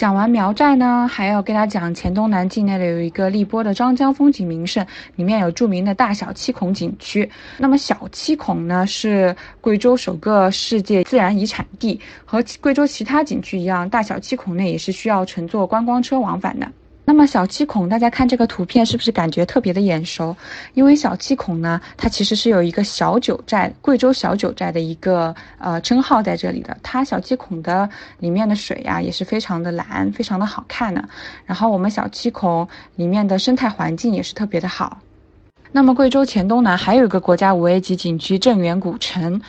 [0.00, 7.30] 讲完苗寨呢，还要给大家讲黔东南境内的有一个荔波的张江风景名胜，里面有著名的大小七孔景区。
[7.58, 16.66] 那么小七孔呢，是贵州首个世界自然遗产地，和贵州其他景区一样，大小七孔内也是需要乘坐观光车往返的。
[17.10, 20.36] 那么小七孔，大家看这个图片是不是感觉特别的眼熟？
[20.74, 26.78] 因为小七孔呢，它其实是有一个小九寨，贵州小九寨的一个呃称号在这里的。
[26.84, 31.02] 它小七孔的里面的水呀，也是非常的蓝，非常的好看呢。
[31.46, 35.00] 然后我们小七孔里面的生态环境也是特别的好。
[35.72, 39.40] 那么贵州黔东南还有一个国家五 A 级景区镇远古城，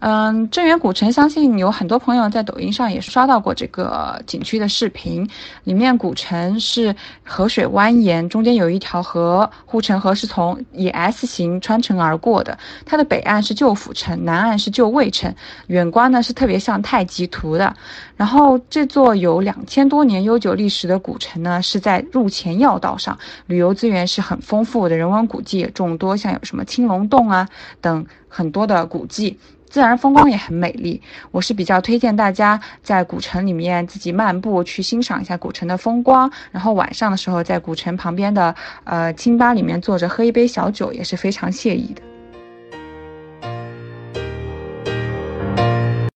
[0.00, 5.28] 嗯，镇远古城相信有很多朋友在抖音上也刷到过这个景区的视频。
[5.64, 12.58] 里面古城是河水蜿蜒，中间有一条河，护城河是从以 S 型穿城而过的。
[12.84, 15.34] 它的北岸是旧府城，南岸是旧卫城，
[15.66, 17.74] 远观呢是特别像太极图的。
[18.16, 25.70] 然后这座有两千多年悠久历史的古城呢，是在入黔要道上，旅游资源是很丰富的，人文古迹也。
[25.70, 27.48] 众多，像有什么青龙洞啊
[27.80, 29.38] 等很多的古迹，
[29.70, 31.00] 自然风光也很美丽。
[31.30, 38.54] 我是比较推荐大家在古城里面自己漫步，去欣赏一下古城的风光，然后晚上的时候在古城旁边的
[38.84, 42.02] 呃清吧里面坐着喝一杯小酒，也是非常惬意的。